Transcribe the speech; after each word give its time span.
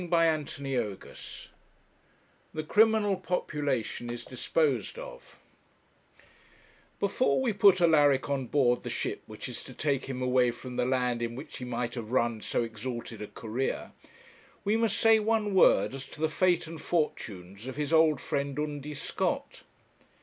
CHAPTER 0.01 0.43
XLIV 0.57 1.49
THE 2.55 2.63
CRIMINAL 2.63 3.17
POPULATION 3.17 4.09
IS 4.11 4.25
DISPOSED 4.25 4.97
OF 4.97 5.37
Before 6.99 7.39
we 7.39 7.53
put 7.53 7.79
Alaric 7.79 8.27
on 8.27 8.47
board 8.47 8.81
the 8.81 8.89
ship 8.89 9.21
which 9.27 9.47
is 9.47 9.63
to 9.63 9.75
take 9.75 10.05
him 10.07 10.19
away 10.19 10.49
from 10.49 10.75
the 10.77 10.87
land 10.87 11.21
in 11.21 11.35
which 11.35 11.59
he 11.59 11.65
might 11.65 11.93
have 11.93 12.09
run 12.11 12.41
so 12.41 12.63
exalted 12.63 13.21
a 13.21 13.27
career, 13.27 13.91
we 14.63 14.75
must 14.75 14.97
say 14.97 15.19
one 15.19 15.53
word 15.53 15.93
as 15.93 16.07
to 16.07 16.19
the 16.19 16.29
fate 16.29 16.65
and 16.65 16.81
fortunes 16.81 17.67
of 17.67 17.75
his 17.75 17.93
old 17.93 18.19
friend 18.19 18.57
Undy 18.57 18.95
Scott. 18.95 19.61